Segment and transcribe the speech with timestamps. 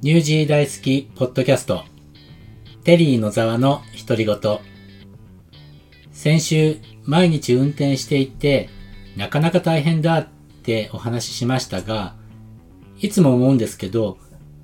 [0.00, 1.82] ニュージー大好きポッドキャスト、
[2.84, 4.38] テリー野沢の独り言。
[6.12, 8.70] 先週、毎日運転していて、
[9.16, 10.28] なかなか大変だっ
[10.62, 12.14] てお話ししましたが、
[13.00, 14.18] いつも思うんですけど、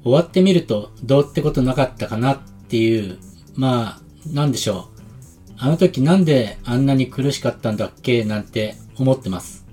[0.04, 3.18] 終わってみるとどうってことなかったかなっていう、
[3.56, 4.00] まあ、
[4.32, 5.52] なんでしょう。
[5.56, 9.66] あの時なんであんなに苦しかったんだっけなんて思ってます。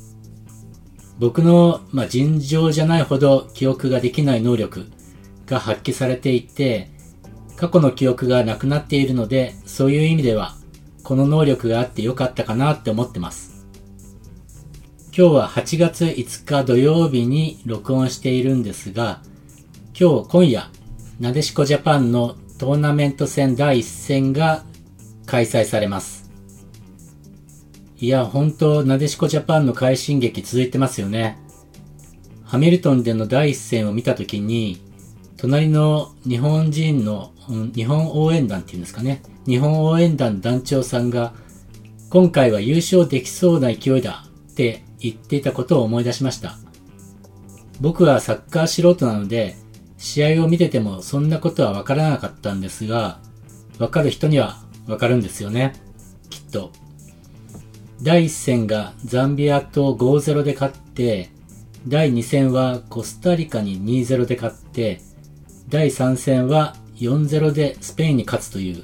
[1.19, 4.87] 僕の、まあ、尋常じゃないほど記憶ができない能力、
[5.51, 6.89] が発揮されていて、
[7.57, 10.55] 過去の記憶がなくなっているので、そういう意味では、
[11.03, 13.67] この能力があってよかったかなって思ってます。
[15.15, 19.21] 今日は8月5日土曜日に録音しているんですが、
[19.99, 20.69] 今日今夜、
[21.19, 24.63] なでしこジャパンのトーナメント戦第1戦が
[25.25, 26.31] 開催されます。
[27.99, 31.37] いや、本当なでしこジャパンの快進撃続いてますよね。
[32.43, 34.81] ハミルトンでの第一戦を見たときに、
[35.41, 37.31] 隣の日本人の、
[37.73, 39.23] 日本応援団っていうんですかね。
[39.47, 41.33] 日本応援団団長さんが、
[42.11, 46.59] 今回は優勝できそうな勢いだって言っていたことを思い出しました。
[47.79, 49.55] 僕はサッカー素人なので、
[49.97, 53.19] 試合を見ててもそんなことはわからなかったんですが、
[53.79, 55.73] わかる人にはわかるんですよね。
[56.29, 56.69] きっと。
[58.03, 61.31] 第1戦がザンビアと5-0で勝って、
[61.87, 65.01] 第2戦はコスタリカに2-0で勝って、
[65.71, 68.83] 第3戦は4-0でスペインに勝つという、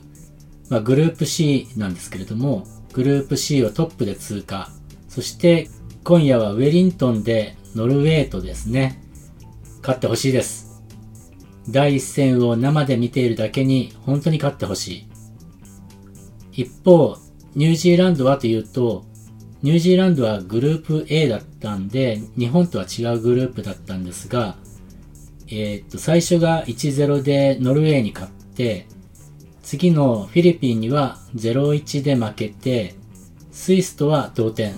[0.70, 4.72] まあ、グループ C なんですけれども、グループ C をトップで通過。
[5.10, 5.70] そして
[6.06, 9.04] 今夜はウェリントンでノルウェーとですね、
[9.82, 10.82] 勝ってほしいです。
[11.70, 14.88] 第一戦を生で見ているだけに本当に勝ってほし
[16.54, 16.64] い。
[16.64, 17.18] 一方、
[17.54, 19.04] ニュージーランドはというと、
[19.62, 24.56] ニュージーランドはグループ A だったんで、日本とは違うグループだったんですが、
[25.48, 28.88] えー、っと、最初が1-0でノルウェーに勝って、
[29.64, 32.96] 次のフィリピンには0-1で負けて、
[33.52, 34.76] スイスとは同点。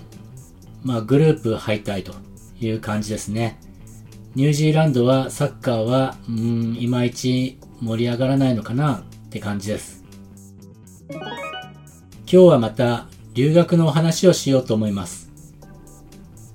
[0.83, 2.13] まあ、グループ敗退と
[2.61, 3.59] いう感じですね。
[4.35, 10.03] ニュージーランドはサッカーは、うん、いまいち盛り上がらないのかなって感じです。
[11.11, 11.23] 今
[12.25, 15.31] 日はまた留学のお話をしようと思います。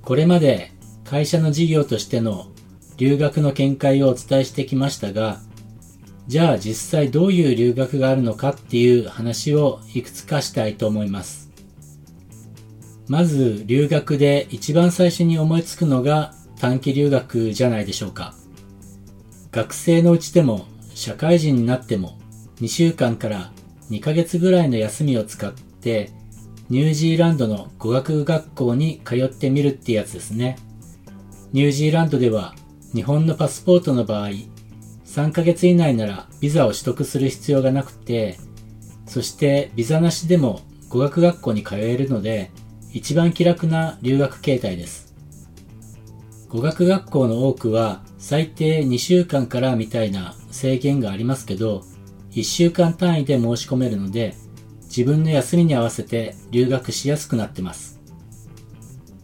[0.02, 0.72] これまで
[1.04, 2.46] 会社の事業としての
[2.96, 5.40] 留学の見解をお伝えしてきましたが、
[6.26, 11.50] じゃあ実際どういう留学があるのかっていう話をいくつかしたいと思います。
[13.08, 18.34] まず留学で一番最初に思いつくのが短期留学じゃないでしょうか。
[19.52, 22.18] 学生のうちでも社会人になっても
[22.60, 23.52] 2週間から
[23.90, 26.10] 2ヶ月ぐらいの休みを使って
[26.70, 30.56] ニュージーランドの語学学校に通ってみるってやつですね。
[31.52, 32.54] ニュージーランドでは
[32.94, 34.28] 日本のパスポートの場合、
[35.04, 38.38] 3ヶ月以内ならビザを取得する必要がなくて、
[39.06, 42.52] そしてビザなしでも語学学校に通えるので、
[42.92, 45.12] 一番気楽な留学形態です。
[46.48, 51.82] 語学学校の多くは最低2週間からみたいな制限がありますけど、
[52.30, 54.36] 1週間単位で申し込めるので、
[54.84, 58.00] 自分の休みに合わせて留学しやすくなってます。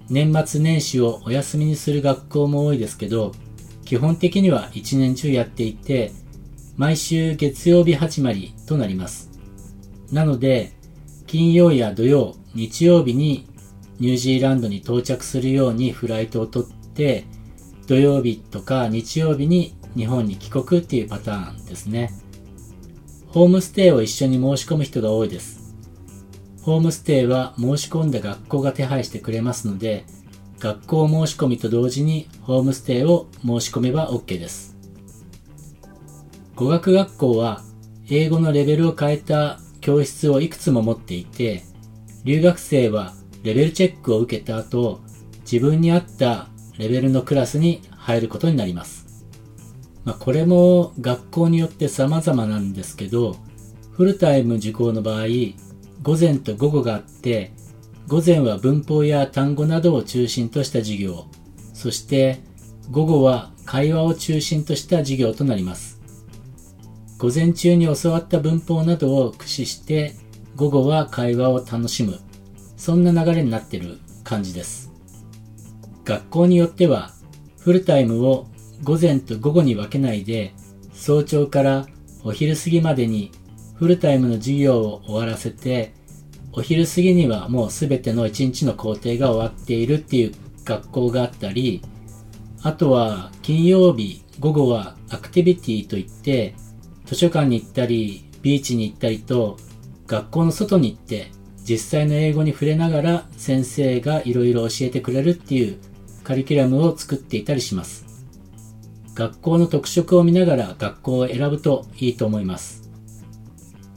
[0.08, 3.30] 年末年始をお休みにする学校も多いですけど、
[3.90, 6.12] 基本的には一年中やっていて、
[6.76, 9.32] 毎週月曜日始まりとなります。
[10.12, 10.70] なので、
[11.26, 13.48] 金曜や土曜、日曜日に
[13.98, 17.24] ニュージーランドに到着するようにフライトを取って、
[17.88, 22.12] 土曜日とか日曜日に日本に帰国っていうパターンですね。
[23.26, 25.74] ホームステイを一緒に申し込む人が多いです。
[26.62, 30.04] ホームステイは申し込んだ学校が手配してくれますので、
[30.60, 34.76] 学校申し込みと同時にホームステイを申し込めば OK です。
[36.54, 37.62] 語学学校は
[38.10, 41.62] 英語のレベルを変えた教室をいくつも持っていて、
[42.24, 45.00] 留学生はレベルチェックを受けた後、
[45.50, 49.24] 自分に合ったレベルのクラスに入ることになります。
[50.04, 53.36] まあ、これも学校によって様々なんですけど、
[53.92, 55.24] フルタイム受講の場合、
[56.02, 57.52] 午前と午後があって、
[58.10, 61.26] 午前は文法や単語などを中心とした授業、
[61.72, 62.40] そして
[62.90, 66.00] 午後は会話を中心とした授業となります。
[67.18, 70.16] 午前中に教わった文法などを駆使して
[70.56, 72.18] 午後は会話を楽しむ。
[72.76, 74.90] そんな流れになっている感じです。
[76.04, 77.12] 学校によっては
[77.60, 78.48] フルタイムを
[78.82, 80.52] 午前と午後に分けないで
[80.94, 81.86] 早朝から
[82.24, 83.30] お昼過ぎまでに
[83.76, 85.99] フルタイムの授業を終わらせて
[86.52, 90.32] お昼過ぎにはもうすべての一日の工程が終わっているっていう
[90.64, 91.82] 学校があったり、
[92.62, 96.54] あとは金曜日、午後はアクティビティといって
[97.06, 99.58] 図書館に行ったりビーチに行ったりと
[100.06, 101.30] 学校の外に行って
[101.62, 105.78] 実際の英語に触れながら先生がいろいろ教えてくれるっていう
[106.24, 108.06] カリキュラムを作っていたりします。
[109.14, 112.88] 学校の特色を見ながら学校を選ぶといいと思います。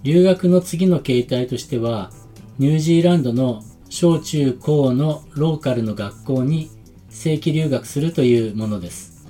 [0.03, 2.11] 留学の次の形態としては、
[2.59, 6.69] ニュージーランドの小中高のローカルの学校に
[7.09, 9.27] 正規留学するというものです。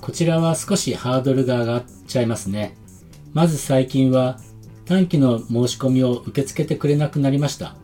[0.00, 2.76] こちらは少しハードルが上がっちゃいますね。
[3.32, 4.38] まず最近は
[4.84, 7.74] 短期の申し込みを受け付けてくれなくなりました。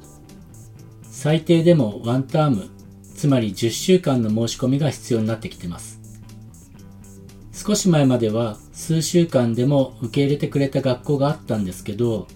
[1.10, 2.68] 最低でもワンターム、
[3.16, 6.00] つまり10週間の申し込みが必要になってきてます。
[7.52, 12.28] 少し前までは数週間でも受け入れてくれた学校があったんですけど、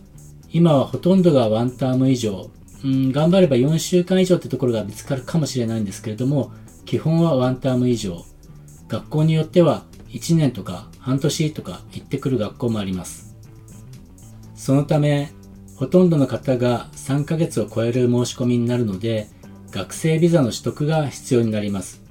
[0.53, 2.51] 今はほとんどがワンターム以上、
[2.85, 6.53] うん、頑張れば4週間以上ってところが見つかるかもしれないんですけれども、
[6.85, 8.25] 基本はワンターム以上。
[8.89, 13.37] 学校によっては1年とか半年とか行ってくる学校もあります。
[14.57, 15.31] そのため、
[15.77, 19.29] ほとんどの方が3ヶ月を超える申し込みになるので、
[19.71, 22.03] 学生ビザの取得が必要になります。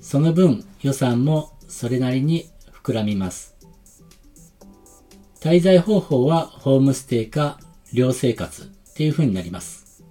[0.00, 2.46] その分予算もそれなりに
[2.82, 3.57] 膨らみます。
[5.40, 7.58] 滞在方法はホームステイか
[7.92, 10.02] 寮生活っていう風になります。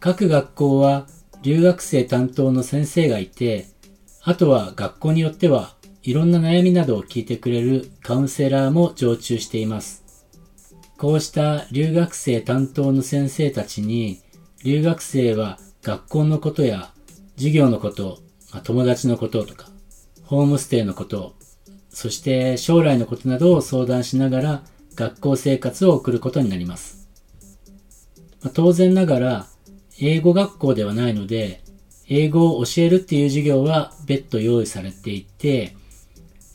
[0.00, 1.06] 各学校は
[1.42, 3.66] 留学生担当の先生がいて、
[4.22, 10.04] あとは学校によってはいろんな悩みなどを聞いてくれるカウンセラーも常駐しています。
[10.98, 14.20] こうした留学生担当の先生たちに、
[14.64, 16.92] 留学生は学校のことや
[17.36, 18.18] 授業のこと、
[18.64, 19.68] 友達のこととか、
[20.24, 21.34] ホームステイのこと、
[21.90, 24.62] そして将来のことなどを相談しながら
[24.94, 27.08] 学校生活を送ることになります。
[28.42, 29.46] まあ、当然ながら、
[30.00, 31.62] 英語学校ではないので、
[32.08, 35.76] 英語を教えるっていう授業は別途用意されていて、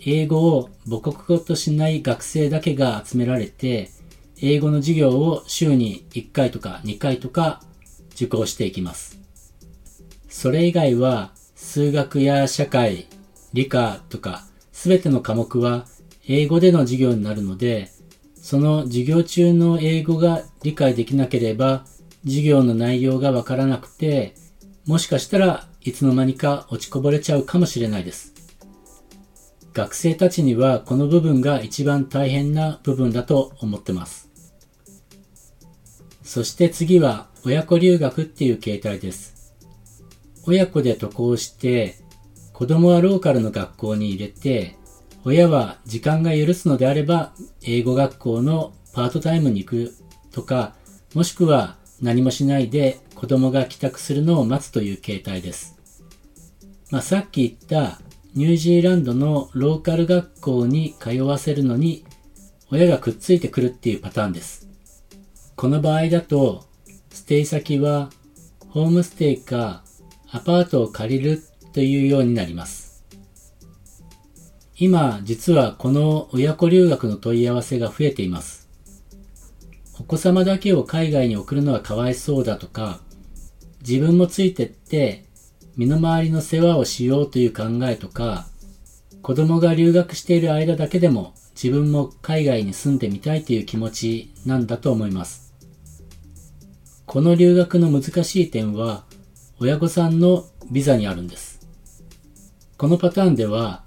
[0.06, 3.92] 英語を母国語としない学生だけが集められて、
[4.42, 7.62] 英語の授業を週に1回とか2回とか
[8.14, 9.20] 受講していきます。
[10.28, 13.08] それ以外は数学や社会、
[13.54, 14.46] 理科とか、
[14.86, 15.88] すべての科目は
[16.28, 17.90] 英語での授業になるので、
[18.36, 21.88] その授業中の英語が理解できなければ、
[22.24, 24.36] 授業の内容がわからなくて、
[24.86, 28.36] もしかしたらいつの間にか落ちこぼれちゃうかもしれないです。
[29.74, 34.30] 学生たちにはこの部分が一番大変な部分だと思ってます。
[36.22, 39.56] そして次は親子留学っていう形態です。
[40.46, 42.05] 親子で渡航して
[42.56, 44.78] 子供はローカルの学校に入れて、
[45.25, 49.94] 親は時間が許すのであれば、英語学校のパートタイムに行く
[50.31, 50.74] とか、
[51.13, 55.75] もしくは何もしないで子供が帰宅するのを待つという形態です。
[56.92, 58.00] まあ、さっき言った
[58.36, 62.06] ニュージーランドのローカル学校に通わせるのに
[62.72, 64.69] 親がくっついてくるっていうパターンです。
[65.58, 66.63] この場合だと、
[67.10, 68.12] ステイ先は
[68.69, 69.84] ホームステイか
[70.31, 71.44] アパートを借りる
[71.75, 73.04] というようになります。
[74.77, 78.69] 今、実はこの親子留学の問い合わせが増えています。
[80.00, 83.01] お子様だけを海外に送るのはかわいそうだとか、
[83.81, 85.25] 自分もついてって
[85.75, 88.48] 身の回りの世話をしようという考えとか、
[89.22, 95.53] 子供が留学している間だけでも自分も海外に住んでみたいという気持ちなんだと思います。
[97.05, 99.03] この留学の難しい点は、
[99.60, 101.54] 親御さんのビザにあるんです。
[102.77, 103.86] このパターンでは、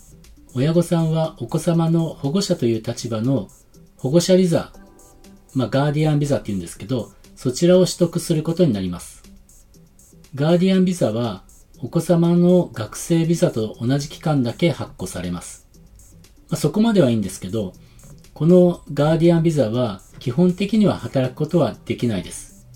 [0.55, 3.49] 親御さんはお子様の保護者という立場の
[3.99, 4.73] 保護者ビザ、
[5.55, 9.23] まあ、ガーディアンビザって言うんですけど、そちらを取得することになります。
[10.35, 11.43] ガーディアンビザは、
[11.83, 15.69] お子様の学生ビザと同じ期間だけ発行されます。
[16.49, 17.75] まあ、そこまではいいんですけど、
[18.33, 22.67] このガーディアンビザは基本的には働くことはできないです。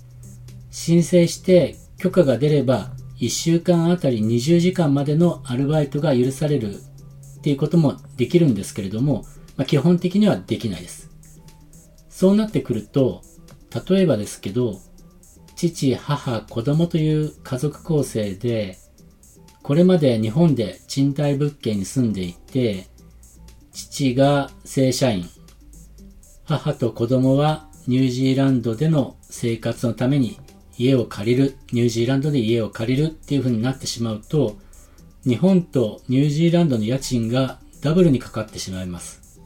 [0.70, 2.92] 申請して許可が出れば
[3.22, 9.24] 1週間あたり20時間までのアルバイトが許されるっていうこともできるんですけれども、
[9.56, 11.08] まあ、基本的にはできないです。
[12.08, 13.22] そうなってくると、
[13.88, 14.80] 例えばですけど、
[15.54, 18.76] 父、母、子供という家族構成で、
[19.62, 22.88] これまで日本で賃貸物件に住んでいて、
[23.72, 25.28] 父が正社員、
[26.42, 30.38] 母と子供はニュージーランドでの生活のために
[30.82, 34.56] 家を借りる、ニュージーランドで家を借りるっていう風になってしまうと、
[35.24, 39.40] 日本とニュージーランドの家賃がダブルにかかってしまいます。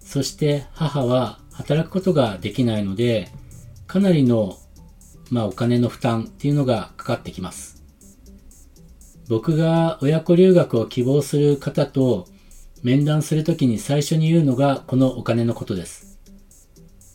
[0.00, 3.28] そして母は働くことができないので、
[3.86, 4.58] かなりの、
[5.30, 7.82] まあ、お金の負担っていうのがかかってきます。
[9.28, 12.26] 僕が親子留学を希望する方と
[12.82, 16.18] 面談するときに最初に言うのがこのお金のことです。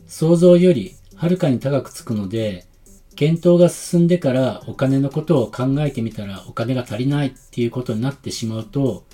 [0.08, 2.66] 想像よりはるかに高くつくので、
[3.16, 9.06] 検討が進んでからお金のことを考えてみたらお金が足りないっていうことになってしまうと、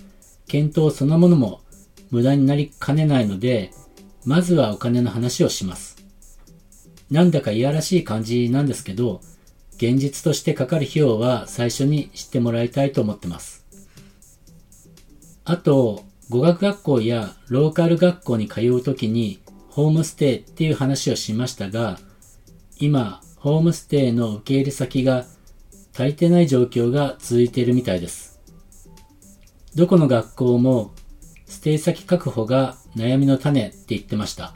[0.48, 1.62] 検討そのものも
[2.10, 3.72] 無駄になりかねないので、
[4.25, 6.03] まずはお金の話をします。
[7.10, 9.22] なんだかいやらしい感じなんですけど、
[9.77, 13.65] 現実としてかかる費用は最初に知ってもらいたいと思ってます。
[15.43, 22.00] あと、語学学校やローカル学校に通うときにホームステイっていう話をしましたが、
[22.79, 25.25] 今、ホームステイの受け入れ先が
[25.95, 28.39] 足りてない状況が続いているみたいです。
[29.74, 30.93] どこの学校も
[31.48, 34.53] ステイ先確保が悩みの種って言ってました。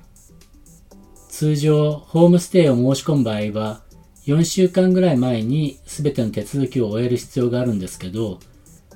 [1.30, 3.82] 通常、ホームステイを申し込む場合は、
[4.28, 8.40] 4週間ぐらい前に全ての手続きを終える必要があるんですけど、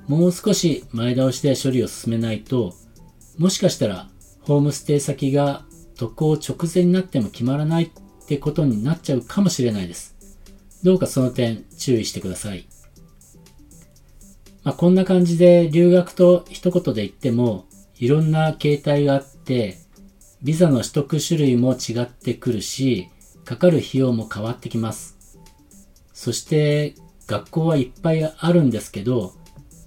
[0.06, 2.74] もう少し前倒しで処理を進めないと、
[3.38, 4.08] もしかしたら
[4.42, 5.64] ホームステイ先が
[5.96, 7.90] 渡航直前になっても決まらない
[8.30, 10.14] ってことになっちゃうかもしれないです。
[10.84, 12.68] どうかその点注意してください。
[14.62, 17.64] まあ、こんな感じで留学と一言で言っても
[17.96, 19.78] いろんな形態があって、
[20.44, 23.08] ビザの取得種類も違ってくるし、
[23.44, 25.18] かかる費用も変わってきます。
[26.12, 26.94] そして
[27.26, 29.32] 学校はいっぱいあるんですけど、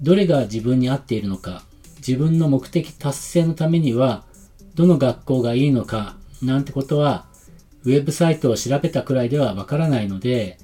[0.01, 1.63] どれが自分に合っているのか、
[2.05, 4.25] 自分の目的達成のためには、
[4.75, 7.31] どの学校がいいのか、なんてことは、
[7.85, 10.57] ウェブサイトを調べたくらいではわからないので、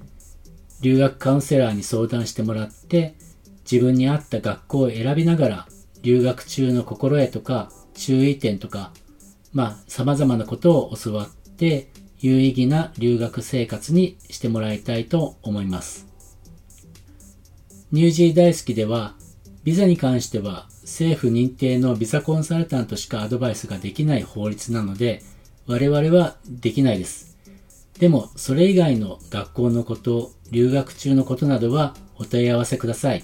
[0.82, 3.16] 留学カウンセラーに相談してもらって、
[3.70, 5.68] 自分に合った学校を選びながら、
[6.02, 8.94] 留学中の心得とか、注意点とか、
[9.52, 16.08] まあ、様々なことを教わって、有意義な留学生活にしてもらいたいと思います。
[17.92, 19.16] ニュージー大好きでは、
[19.64, 25.22] ビザに関しては政府認定のビザコンサルタントしかアドバイスができない法律なので、
[25.70, 27.38] 我々はできないです。
[28.00, 33.24] でも、それ以外の学校のこと、留学中のことなどはお問い合わせください。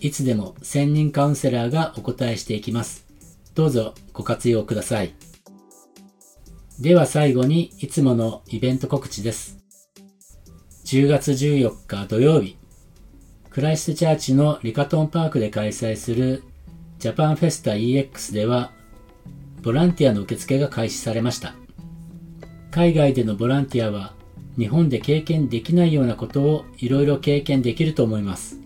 [0.00, 3.06] いつでも専任カウンセラーがお答えしていきます。
[3.54, 5.14] どうぞご活用ください。
[6.80, 9.58] では最後にいつものイベント告知です。
[10.86, 12.56] 10月14日土曜日、
[13.48, 16.42] クライストチャーチのリカトンパークで開催する
[16.98, 18.72] ジャパンフェスタ EX では、
[19.62, 21.59] ボランティアの受付が開始されました。
[22.70, 24.14] 海外でのボランティアは、
[24.56, 28.58] 日本で経験できないようなことをいろいろ経験できると思います。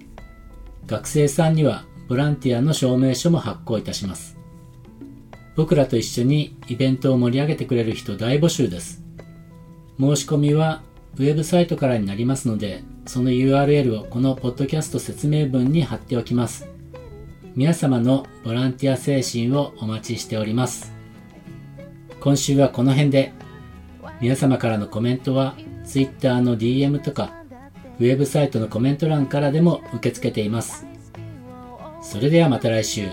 [0.87, 4.37] 学生さんにはボランティアの証明書も発行いたします。
[5.57, 9.03] 僕らと一緒にイベントを盛り上げてくれる人大募集です。
[9.99, 10.83] 申し込みは
[11.17, 16.69] ウェブサイトからになりますので、その URL をこのポッドキャスト説明文に貼っておきます。
[17.55, 20.93] 皆様のボランティア精神をお待ちしております。
[22.21, 23.33] 今週はこの辺で、
[24.21, 25.55] 皆様からのコメントは
[25.85, 27.33] Twitter の DM とか、
[27.99, 30.87] ウェブサイトのコメント欄からでも受け付けています。
[32.03, 33.09] それではまた来週。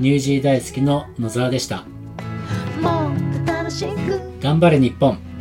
[0.00, 1.84] ニュージー大好きの野沢でした。
[4.40, 5.31] 頑張れ日本